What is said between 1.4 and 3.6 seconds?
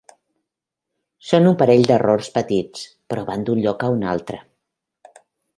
un parell d'errors petits, però van